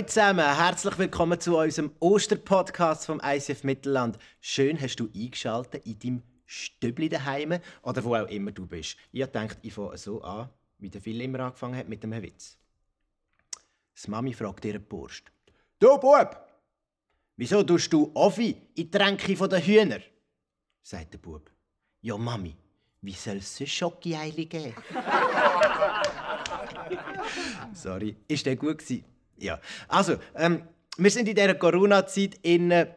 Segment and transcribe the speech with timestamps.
[0.00, 4.16] Hallo zusammen, herzlich willkommen zu unserem Osterpodcast vom ICF Mittelland.
[4.40, 8.96] Schön hast du eingeschaltet in deinem Stübli daheim oder wo auch immer du bist.
[9.12, 12.56] Ich denke, ich fange so an, wie der Phil immer angefangen hat mit einem Witz.
[13.94, 15.24] Das Mami fragt ihren Burst.
[15.78, 16.48] Du Bub,
[17.36, 20.00] wieso tust du Offi in die Tränke der Hühner?
[20.80, 21.50] sagt der Bub.
[22.00, 22.56] Ja Mami,
[23.02, 24.74] wie soll es Schokoeile geben?
[27.74, 29.04] Sorry, ist der gut gewesen?
[29.40, 29.60] Ja.
[29.88, 30.62] Also, ähm,
[30.96, 32.94] wir sind in dieser Corona-Zeit inne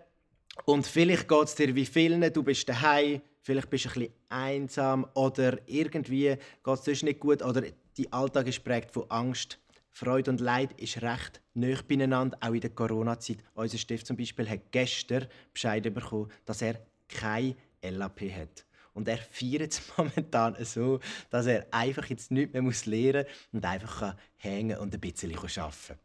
[0.65, 4.13] und vielleicht geht es dir wie vielen, du bist daheim, vielleicht bist du ein bisschen
[4.29, 9.57] einsam oder irgendwie geht es nicht gut oder dein Alltag ist prägt von Angst.
[9.89, 13.37] Freude und Leid ist recht nah beieinander, auch in der Corona-Zeit.
[13.53, 18.65] Unser Stift zum Beispiel hat gestern Bescheid bekommen, dass er kein LAP hat.
[18.93, 23.65] Und er feiert es momentan so, dass er einfach jetzt nichts mehr lernen muss und
[23.65, 25.97] einfach hängen und ein bisschen arbeiten kann.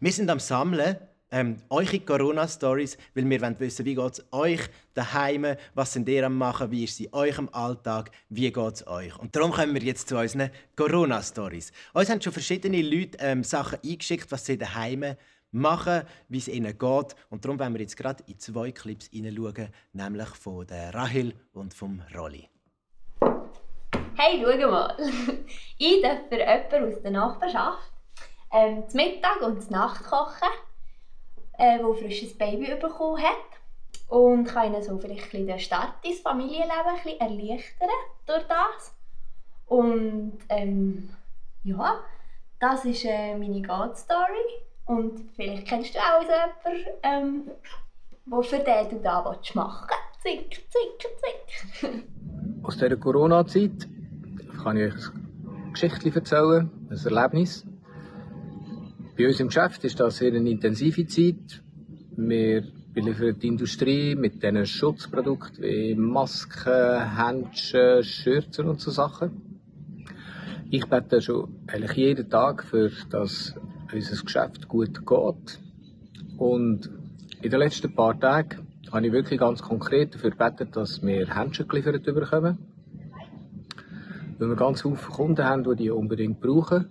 [0.00, 0.96] Wir sind am Sammeln
[1.32, 4.60] ähm, eure Corona-Stories, weil wir wollen wissen, wie geht es euch
[4.94, 8.86] daheim, was sind ihr am machen, wie ist es in eurem Alltag, wie geht es
[8.86, 9.16] euch.
[9.18, 11.72] Und darum kommen wir jetzt zu unseren Corona-Stories.
[11.92, 15.14] Uns haben schon verschiedene Leute ähm, Sachen eingeschickt, was sie daheim
[15.52, 17.16] machen, wie es ihnen geht.
[17.28, 21.74] Und darum wollen wir jetzt gerade in zwei Clips hineinschauen, nämlich von der Rahel und
[21.74, 22.48] vom Rolli.
[24.16, 24.96] Hey, schau mal.
[25.78, 27.99] Ich darf für jemanden aus der Nachbarschaft
[28.52, 30.48] ähm, zum Mittag und zur Nacht kochen,
[31.58, 33.36] äh, wo frisches Baby bekommen hat.
[34.08, 36.70] Und kann ihnen so vielleicht ein den Start ins Familienleben
[37.04, 37.88] ein erleichtern
[38.26, 38.94] durch das.
[39.66, 41.10] Und ähm,
[41.62, 42.00] ja,
[42.58, 44.64] das ist äh, meine God-Story.
[44.86, 47.50] Und vielleicht kennst du auch jemanden, ähm,
[48.26, 50.22] wo für den du da machen willst.
[50.22, 52.04] Zink, zink, zink.
[52.64, 53.88] Aus dieser Corona-Zeit
[54.62, 57.64] kann ich euch eine Geschichte erzählen, ein Erlebnis.
[59.20, 61.62] Bei uns im Geschäft ist das sehr eine intensive Zeit.
[62.16, 62.64] Wir
[62.94, 69.60] beliefern die Industrie mit diesen Schutzprodukten wie Masken, Händchen, Schürzen und so Sachen.
[70.70, 73.54] Ich bete schon eigentlich jeden Tag für das
[73.92, 75.60] unser Geschäft gut geht.
[76.38, 76.88] Und
[77.42, 81.68] in den letzten paar Tagen habe ich wirklich ganz konkret dafür gebeten, dass wir Händchen
[81.68, 82.56] geliefert bekommen.
[84.38, 86.86] Weil wir ganz viele Kunden haben, die die unbedingt brauchen.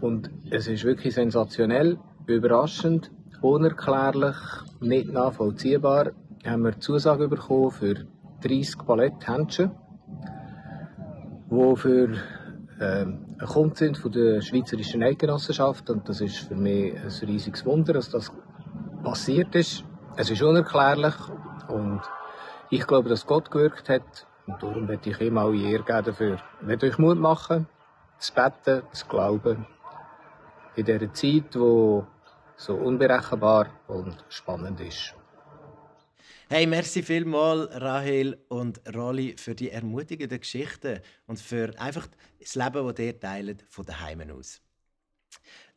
[0.00, 3.10] Und es ist wirklich sensationell, überraschend,
[3.40, 4.36] unerklärlich,
[4.80, 6.12] nicht nachvollziehbar.
[6.44, 7.94] Haben wir Zusage bekommen für
[8.42, 9.70] 30 Paletthändchen,
[11.50, 12.14] die für
[12.78, 13.06] äh,
[13.44, 15.90] Kunde sind von der Schweizerischen Eidgenossenschaft.
[15.90, 18.32] Und das ist für mich ein riesiges Wunder, dass das
[19.02, 19.84] passiert ist.
[20.16, 21.14] Es ist unerklärlich
[21.68, 22.00] und
[22.70, 24.26] ich glaube, dass Gott gewirkt hat.
[24.46, 26.38] Und darum möchte ich ihm alle Ehre geben dafür.
[26.66, 27.66] Ich euch Mut machen,
[28.18, 29.66] zu beten, zu glauben,
[30.76, 32.02] in dieser Zeit, die
[32.56, 35.14] so unberechenbar und spannend ist.
[36.48, 42.06] Hey, merci vielmal, Rahel und Rolli, für die ermutigenden Geschichten und für einfach
[42.38, 44.60] das Leben, das ihr teilt, von daheim aus.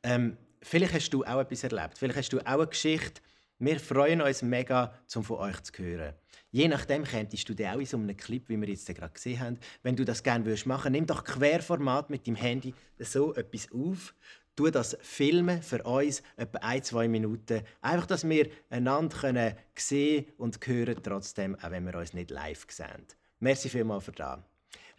[0.04, 1.98] Ähm, vielleicht hast du auch etwas erlebt.
[1.98, 3.22] Vielleicht hast du auch eine Geschichte.
[3.58, 6.14] Wir freuen uns mega, um von euch zu hören.
[6.52, 9.40] Je nachdem könntest du dir auch in so einem Clip, wie wir jetzt gerade gesehen
[9.40, 13.68] haben, wenn du das gerne machen würdest, nimm doch Querformat mit dem Handy so etwas
[13.72, 14.16] auf
[14.59, 17.62] tu das filmen für uns etwa ein, zwei Minuten.
[17.80, 22.66] Einfach, dass wir einander können sehen und hören, trotzdem, auch wenn wir uns nicht live
[22.70, 23.06] sehen.
[23.40, 24.40] Merci vielmals für das.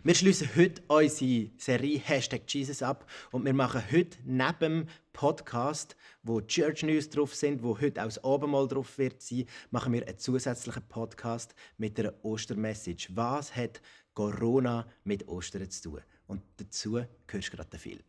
[0.02, 5.94] Wir schließen heute unsere Serie Hashtag Jesus ab und wir machen heute neben dem Podcast,
[6.22, 10.08] wo Church News drauf sind, wo heute auch das Abendmahl drauf wird sein, machen wir
[10.08, 13.10] einen zusätzlichen Podcast mit einer Ostermessage.
[13.10, 13.82] Was hat
[14.14, 16.00] Corona mit Ostern zu tun?
[16.28, 16.98] Und dazu
[17.28, 18.02] hörst du gerade viel.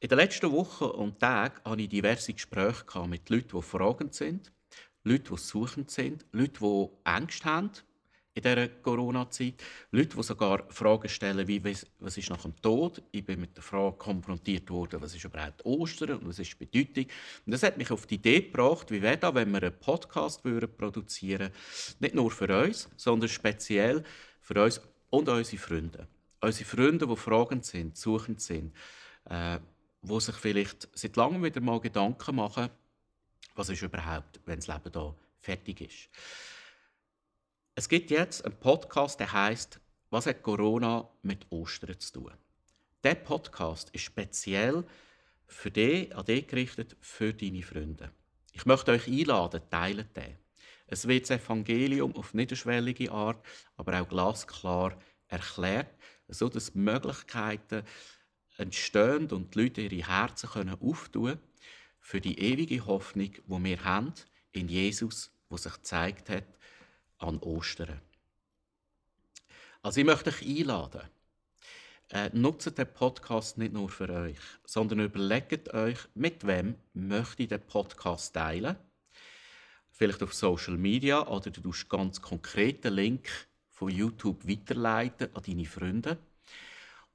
[0.00, 4.52] In den letzten Wochen und Tagen hatte ich diverse Gespräche mit Leuten, die fragend sind,
[5.02, 7.72] Leuten, die suchend sind, Leuten, die Angst haben
[8.32, 9.54] in dieser Corona-Zeit,
[9.90, 13.02] Leute, die sogar Fragen stellen, wie was ist nach dem Tod.
[13.10, 16.64] Ich bin mit der Frage konfrontiert worden, was ist überhaupt Ostern und was ist die
[16.64, 17.06] Bedeutung.
[17.46, 20.44] Und das hat mich auf die Idee gebracht, wie wäre da, wenn wir einen Podcast
[20.44, 21.52] produzieren würden,
[21.98, 24.04] nicht nur für uns, sondern speziell
[24.40, 24.80] für uns
[25.10, 26.06] und unsere Freunde.
[26.40, 28.72] Unsere Freunde, die fragend sind, suchend sind,
[29.28, 29.58] äh,
[30.02, 32.70] wo sich vielleicht seit langem wieder mal Gedanken machen,
[33.54, 36.08] was ist überhaupt, wenn das Leben da fertig ist.
[37.74, 39.80] Es gibt jetzt einen Podcast, der heißt
[40.10, 42.32] Was hat Corona mit Ostern zu tun?
[43.04, 44.84] Der Podcast ist speziell
[45.46, 48.10] für dich, an dich gerichtet, für deine Freunde.
[48.52, 50.36] Ich möchte euch einladen, teilen den.
[50.86, 53.44] Es wird das Evangelium auf niederschwellige Art,
[53.76, 54.98] aber auch glasklar
[55.28, 55.94] erklärt,
[56.28, 57.84] so dass Möglichkeiten
[58.58, 61.38] entstehen und die Leute ihre Herzen können auftun
[62.00, 64.12] für die ewige Hoffnung, wo wir haben
[64.52, 66.44] in Jesus, wo sich gezeigt hat
[67.18, 68.00] an Ostern.
[69.82, 71.02] Also ich möchte euch einladen.
[72.10, 77.50] Äh, nutzt den Podcast nicht nur für euch, sondern überlegt euch, mit wem möchte ich
[77.50, 78.76] den Podcast teilen.
[79.90, 83.28] Vielleicht auf Social Media oder du tust ganz konkreten Link
[83.68, 86.16] von YouTube weiterleiten an deine Freunde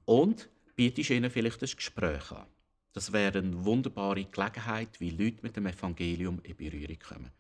[0.06, 2.48] und bietest ihnen vielleicht ein Gespräch an.
[2.94, 7.32] Das wäre eine wunderbare Gelegenheit, wie Leute mit dem Evangelium in Berührung kommen.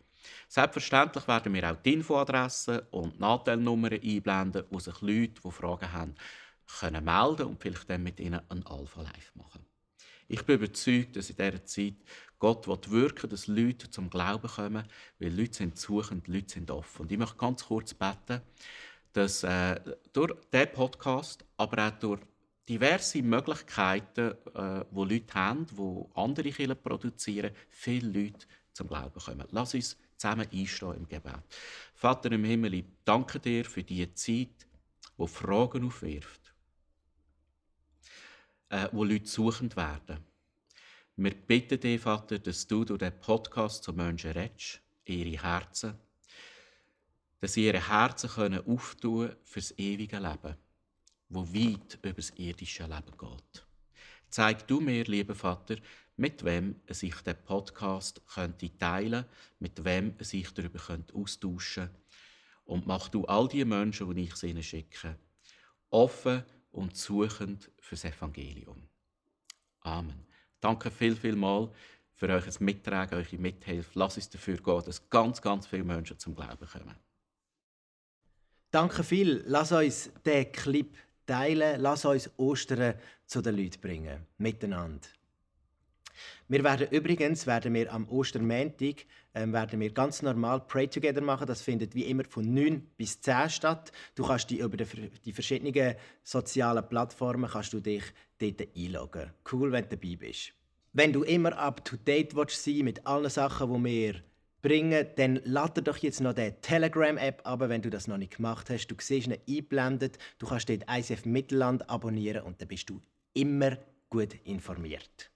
[0.47, 5.91] Selbstverständlich werden wir auch die Infoadressen und die Nachteilnummern einblenden, wo sich Leute, die Fragen
[5.91, 6.15] haben,
[6.79, 9.65] können melden und vielleicht dann mit ihnen ein Alpha Live machen.
[10.27, 11.95] Ich bin überzeugt, dass in dieser Zeit
[12.39, 14.83] Gott wirken will, dass Leute zum Glauben kommen,
[15.19, 17.03] weil Leute sind suchend, Leute sind offen.
[17.03, 18.41] Und ich möchte ganz kurz beten,
[19.11, 19.79] dass äh,
[20.11, 22.21] durch diesen Podcast, aber auch durch
[22.67, 29.47] diverse Möglichkeiten, äh, wo Leute haben, wo andere Kirchen produzieren, viele Leute zum Glauben kommen.
[29.51, 31.43] Lass uns zusammen einstehen im Gebet.
[31.93, 34.67] Vater im Himmel, ich danke dir für diese Zeit,
[35.17, 36.53] wo Fragen aufwirft,
[38.69, 40.19] äh, wo Leute suchend werden.
[41.15, 45.93] Wir bitten dich, Vater, dass du durch diesen Podcast zu Menschen redest, ihre Herzen,
[47.39, 50.55] dass sie ihre Herzen können auftun fürs ewige Leben,
[51.33, 53.65] wo weit über das irdische Leben geht.
[54.29, 55.75] Zeig du mir, lieber Vater,
[56.15, 59.25] mit wem sich der Podcast könnte teilen,
[59.59, 61.89] mit wem sich darüber könnte austauschen
[62.65, 65.17] und mach du all die Menschen, die ich ihnen schicke,
[65.89, 68.87] offen und suchend fürs Evangelium.
[69.81, 70.25] Amen.
[70.59, 71.71] Danke viel, viel mal
[72.13, 73.91] für euch Mittragen, eure Mithilfe.
[73.95, 76.95] Lass uns dafür gehen, dass ganz, ganz viele Menschen zum Glauben kommen.
[78.71, 79.43] Danke viel.
[79.45, 81.81] Lass uns den Clip teilen.
[81.81, 84.27] Lass uns Ostern zu den Leuten bringen.
[84.37, 85.07] Miteinander.
[86.47, 91.47] Wir werden übrigens werden wir am Ostermäntig ähm, werden wir ganz normal Pray Together machen.
[91.47, 93.91] Das findet wie immer von 9 bis 10 statt.
[94.15, 94.85] Du kannst dich über die,
[95.25, 98.03] die verschiedenen sozialen Plattformen kannst du dich
[98.37, 99.31] dort einloggen.
[99.51, 100.53] Cool, wenn du dabei bist.
[100.91, 104.23] Wenn du immer up to date sein mit allen Sachen, die wir
[104.63, 108.71] bringen, dann lade doch jetzt noch die Telegram-App ab, wenn du das noch nicht gemacht
[108.71, 108.87] hast.
[108.87, 112.99] Du siehst ihn eingeblendet, du kannst dort ICF Mittelland abonnieren und dann bist du
[113.33, 113.77] immer
[114.09, 115.29] gut informiert.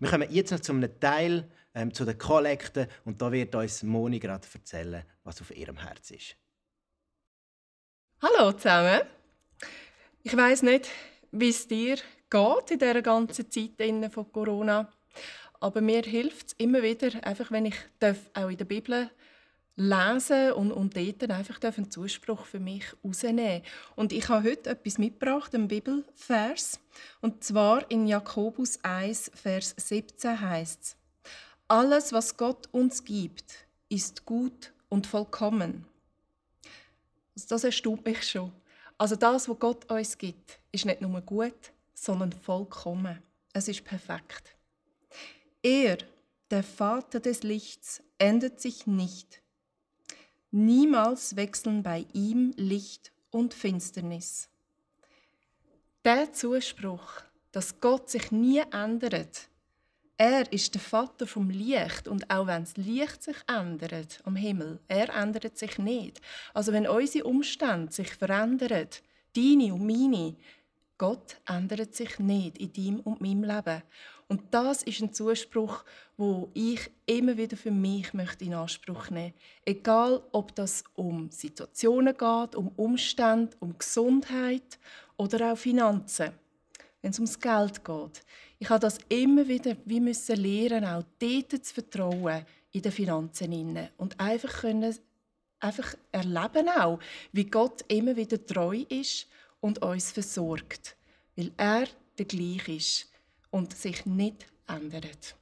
[0.00, 3.82] Wir kommen jetzt noch zu einem Teil, ähm, zu den Kollekten und da wird uns
[3.82, 6.36] Moni gerade erzählen, was auf ihrem Herz ist.
[8.20, 9.02] Hallo zusammen.
[10.22, 10.90] Ich weiß nicht,
[11.30, 11.96] wie es dir
[12.28, 14.92] geht in dieser ganzen Zeit von Corona,
[15.60, 17.76] aber mir hilft es immer wieder, einfach wenn ich
[18.34, 19.10] auch in der Bibel
[19.76, 23.62] lesen und, und dort einfach einen Zuspruch für mich rausnehmen
[23.94, 26.80] Und ich habe heute etwas mitgebracht, einen Bibelvers.
[27.20, 30.96] Und zwar in Jakobus 1, Vers 17 heißt es,
[31.68, 35.84] Alles, was Gott uns gibt, ist gut und vollkommen.
[37.48, 38.52] Das erstaunt mich schon.
[38.96, 43.22] Also das, was Gott uns gibt, ist nicht nur gut, sondern vollkommen.
[43.52, 44.55] Es ist perfekt.
[45.68, 45.98] Er,
[46.52, 49.42] der Vater des Lichts, ändert sich nicht
[50.52, 54.48] Niemals wechseln bei ihm Licht und Finsternis.
[56.04, 59.48] Der Zuspruch, dass Gott sich nie ändert,
[60.16, 64.78] er ist der Vater vom Licht und auch wenn das Licht sich ändert am Himmel,
[64.86, 66.20] er ändert sich nicht.
[66.54, 68.86] Also wenn unsere Umstände sich verändern,
[69.34, 70.36] deine und meine,
[70.96, 73.82] Gott ändert sich nicht in deinem und meinem Leben.
[74.28, 75.84] Und das ist ein Zuspruch,
[76.16, 79.34] wo ich immer wieder für mich möchte in Anspruch nehmen.
[79.64, 84.78] Egal, ob das um Situationen geht, um Umstände, um Gesundheit
[85.16, 86.32] oder auch Finanzen.
[87.02, 88.22] Wenn es ums Geld geht.
[88.58, 93.88] Ich habe das immer wieder wie müssen lernen, auch dort zu vertrauen in den Finanzen
[93.96, 94.96] und einfach können
[95.60, 96.98] einfach erleben auch,
[97.32, 99.26] wie Gott immer wieder treu ist
[99.60, 100.96] und uns versorgt,
[101.36, 101.86] weil er
[102.18, 103.08] der gleich ist
[103.56, 105.34] und sich nicht ändert.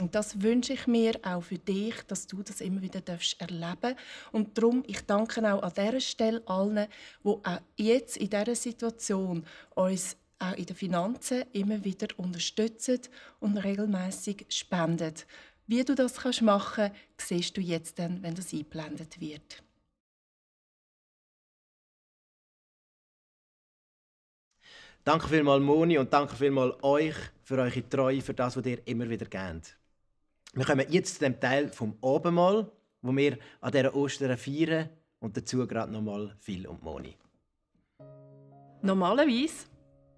[0.00, 3.02] Und das wünsche ich mir auch für dich, dass du das immer wieder
[3.38, 3.96] erleben darfst.
[4.30, 6.86] Und darum, ich danke auch an dieser Stelle allen,
[7.24, 9.44] die auch jetzt in dieser Situation
[9.74, 13.00] uns auch in den Finanzen immer wieder unterstützen
[13.40, 15.14] und regelmäßig spenden.
[15.66, 19.64] Wie du das machen kannst, siehst du jetzt dann, wenn das eingeblendet wird.
[25.02, 29.08] Danke vielmals, Moni, und danke vielmals euch für eure Treue, für das, was ihr immer
[29.08, 29.78] wieder gebt.
[30.52, 32.68] Wir kommen jetzt zu dem Teil vom Abendmahl,
[33.02, 34.88] wo wir an dieser Ostern feiern
[35.20, 37.16] und dazu gerade nochmal viel und Moni.
[38.82, 39.66] Normalerweise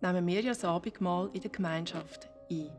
[0.00, 2.70] nehmen wir ja das Abendmahl in der Gemeinschaft ein.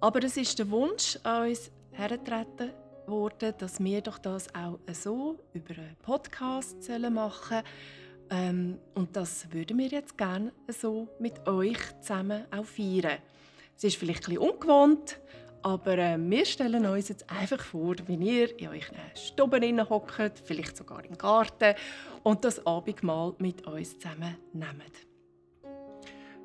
[0.00, 2.72] Aber es ist der Wunsch an uns hergetreten
[3.06, 7.12] worden, dass wir doch das auch so über einen Podcast machen
[7.48, 7.64] sollen.
[8.30, 13.18] Ähm, und das würden wir jetzt gerne so mit euch zusammen auch feiern.
[13.76, 15.20] Es ist vielleicht bisschen ungewohnt,
[15.62, 20.76] aber äh, wir stellen uns jetzt einfach vor, wie ihr in euren Stuben hockt, vielleicht
[20.76, 21.74] sogar im Garten
[22.22, 25.06] und das Abendmahl mit uns zusammen nehmt.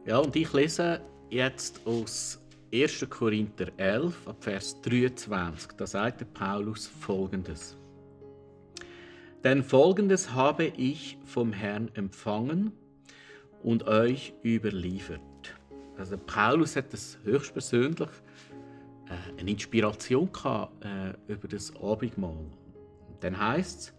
[0.06, 2.40] Ja, und ich lese jetzt aus
[2.74, 3.08] 1.
[3.10, 5.72] Korinther 11, Vers 23.
[5.74, 7.78] Da sagt Paulus folgendes.
[9.44, 12.72] Denn folgendes habe ich vom Herrn empfangen
[13.64, 15.22] und euch überliefert.
[15.98, 18.10] Also Paulus hat das höchstpersönlich
[19.08, 22.46] äh, eine Inspiration gehabt, äh, über das Abendmahl.
[23.20, 23.94] Dann heißt es,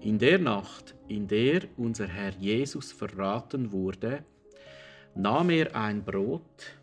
[0.00, 4.24] in der Nacht, in der unser Herr Jesus verraten wurde,
[5.14, 6.76] nahm er ein Brot,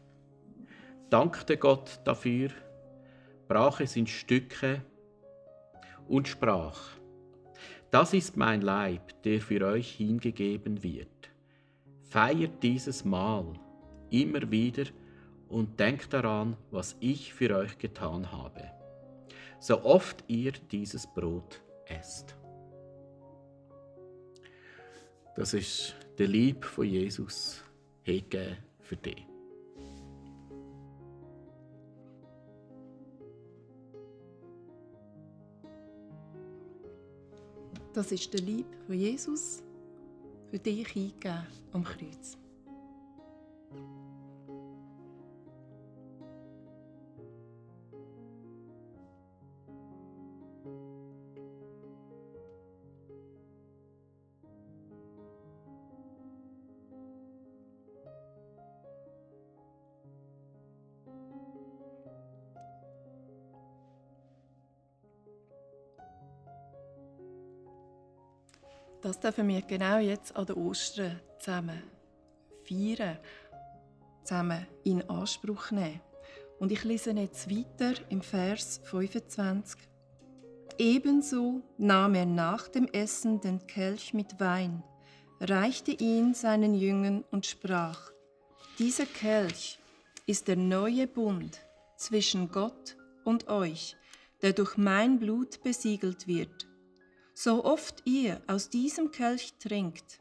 [1.10, 2.50] dankte Gott dafür,
[3.48, 4.82] brach es in Stücke
[6.08, 6.80] und sprach,
[7.92, 11.08] das ist mein Leib, der für euch hingegeben wird.
[12.04, 13.54] Feiert dieses Mahl
[14.12, 14.86] immer wieder
[15.48, 18.72] und denkt daran, was ich für euch getan habe,
[19.60, 22.36] so oft ihr dieses Brot esst.
[25.36, 27.64] Das ist der Lieb von Jesus
[28.04, 29.26] hingegeben für dich.
[37.94, 39.64] Das ist der Lieb von Jesus
[40.52, 42.38] für dich hingegeben am Kreuz.
[69.02, 71.82] Das dürfen wir genau jetzt an der Ostern zusammen
[72.64, 73.18] feiern,
[74.30, 76.02] zusammen in Anspruch nehmen.
[76.60, 79.80] Und ich lese jetzt weiter im Vers 25.
[80.78, 84.84] Ebenso nahm er nach dem Essen den Kelch mit Wein,
[85.40, 88.12] reichte ihn seinen Jüngern und sprach,
[88.78, 89.80] dieser Kelch
[90.28, 91.60] ist der neue Bund
[91.98, 93.98] zwischen Gott und euch,
[94.44, 96.68] der durch mein Blut besiegelt wird.
[97.34, 100.20] So oft ihr aus diesem Kelch trinkt,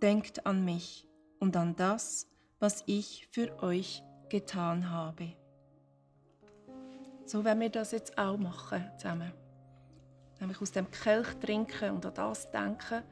[0.00, 1.06] denkt an mich
[1.38, 2.31] und an das,
[2.62, 5.32] was ich für euch getan habe.
[7.26, 9.32] So werden wir das jetzt auch machen zusammen.
[10.38, 13.02] Nämlich aus dem Kelch trinken und an das denken,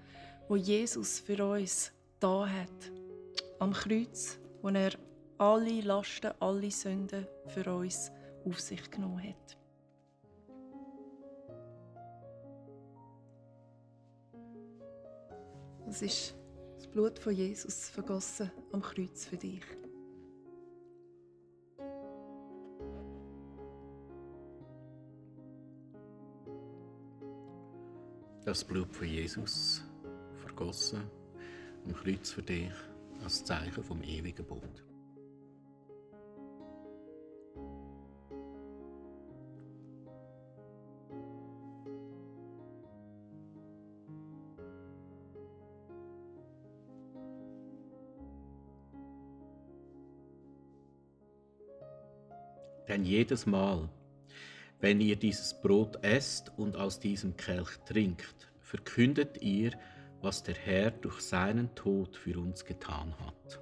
[0.47, 1.90] wo Jesus für uns
[2.21, 2.92] da hat.
[3.59, 4.92] Am Kreuz, wo er
[5.37, 8.12] alle Lasten, alle Sünden für uns
[8.45, 9.59] auf sich genommen hat.
[15.87, 16.39] Das ist
[16.90, 19.62] das Blut von Jesus vergossen am Kreuz für dich.
[28.44, 29.85] Das Blut von Jesus
[30.35, 31.09] vergossen
[31.87, 32.73] am Kreuz für dich
[33.23, 34.89] als Zeichen vom ewigen Bund.
[52.90, 53.88] Denn jedes Mal,
[54.80, 59.70] wenn ihr dieses Brot esst und aus diesem Kelch trinkt, verkündet ihr,
[60.23, 63.61] was der Herr durch seinen Tod für uns getan hat.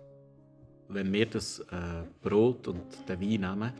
[0.89, 3.73] Wenn wir das äh, Brot und den Wein nehmen,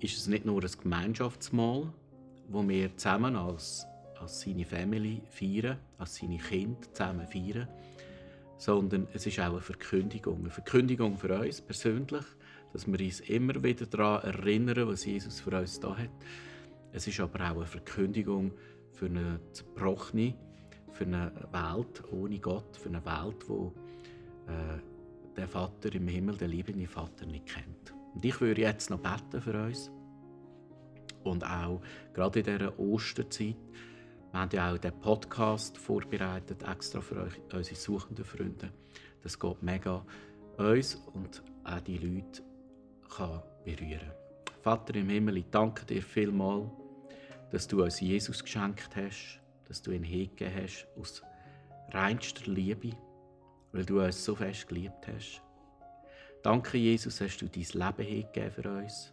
[0.00, 1.92] ist es nicht nur ein Gemeinschaftsmahl,
[2.48, 3.86] wo wir zusammen als,
[4.18, 7.68] als seine Family feiern, als seine Kinder zusammen feiern,
[8.56, 10.38] sondern es ist auch eine Verkündigung.
[10.38, 12.24] Eine Verkündigung für uns persönlich,
[12.76, 16.10] dass wir uns immer wieder daran erinnern, was Jesus für uns da hat.
[16.92, 18.52] Es ist aber auch eine Verkündigung
[18.92, 20.34] für eine zerbrochene,
[20.92, 23.72] für eine Welt ohne Gott, für eine Welt, wo
[24.46, 24.78] äh,
[25.34, 27.94] der Vater im Himmel, der liebende Vater, nicht kennt.
[28.14, 29.90] Und ich würde jetzt noch beten für uns
[31.24, 31.80] und auch
[32.12, 33.56] gerade in dieser Osterzeit.
[34.32, 38.70] Wir haben ja auch den Podcast vorbereitet, extra für euch, unsere suchenden Freunde.
[39.22, 40.04] Das geht mega
[40.58, 42.45] uns und auch die Leute
[43.08, 44.12] kann berühren
[44.66, 46.68] Vater im Himmel, ich danke dir vielmal,
[47.50, 51.22] dass du uns Jesus geschenkt hast, dass du ihn hingegeben hast aus
[51.92, 52.90] reinster Liebe,
[53.70, 55.40] weil du uns so fest geliebt hast.
[56.42, 59.12] Danke, Jesus, hast du dein Leben hingegeben für uns.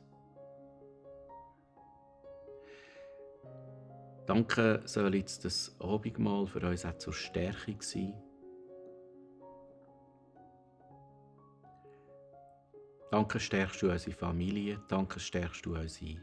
[4.26, 8.14] Danke soll jetzt das Abendmahl für uns auch zur Stärkung sein.
[13.14, 16.18] Danke stärkst du unsere Familie, danke stärkst du unsere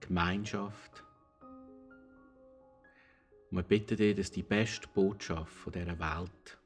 [0.00, 1.04] Gemeinschaft.
[3.48, 6.58] Und wir bitten dich, dass die beste Botschaft von dieser Welt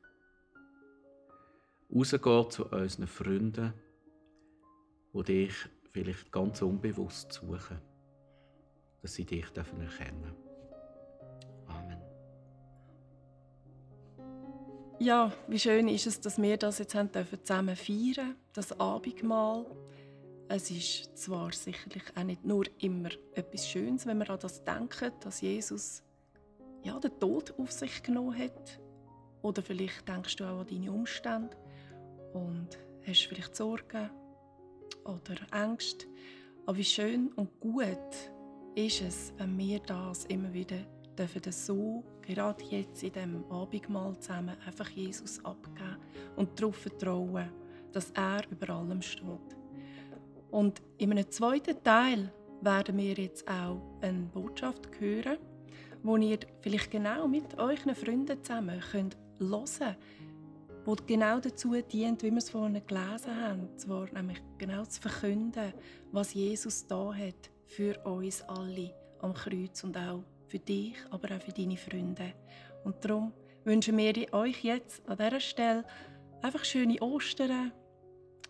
[1.95, 3.75] rausgeht zu unseren Freunden,
[5.13, 5.55] die dich
[5.93, 7.83] vielleicht ganz unbewusst suchen,
[9.03, 10.48] dass sie dich erkennen dürfen.
[15.01, 19.65] Ja, wie schön ist es, dass wir das jetzt haben dürfen zusammen feiern, das Abendmahl.
[20.49, 25.13] Es ist zwar sicherlich auch nicht nur immer etwas Schönes, wenn wir an das denken,
[25.21, 26.03] dass Jesus
[26.83, 28.81] ja, den Tod auf sich genommen hat.
[29.43, 31.57] Oder vielleicht denkst du auch an deine Umstände
[32.33, 32.69] und
[33.07, 34.11] hast vielleicht Sorgen
[35.05, 36.07] oder Ängste.
[36.67, 37.97] Aber wie schön und gut
[38.75, 40.79] ist es, wenn wir das immer wieder
[41.19, 45.97] dürfen so, gerade jetzt in diesem Abendmahl zusammen, einfach Jesus abgeben
[46.37, 47.51] und darauf vertrauen,
[47.93, 49.57] dass er über allem steht.
[50.51, 55.39] Und in einem zweiten Teil werden wir jetzt auch eine Botschaft hören,
[56.03, 59.97] wo ihr vielleicht genau mit euren Freunden zusammen könnt hören könnt,
[60.85, 65.73] wo genau dazu dient, wie wir es vorhin gelesen haben, zwar nämlich genau zu verkünden,
[66.13, 71.41] was Jesus da hat für uns alle am Kreuz und auch für dich, aber auch
[71.41, 72.33] für deine Freunde.
[72.85, 73.33] Und darum
[73.65, 75.85] wünschen wir euch jetzt an dieser Stelle
[76.43, 77.73] einfach schöne Ostern,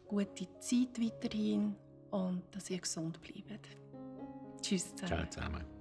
[0.07, 1.75] gute Zeit weiterhin
[2.11, 3.69] und dass ihr gesund bleibt.
[4.63, 5.09] Tschüss zusammen.
[5.09, 5.78] Ciao zusammen.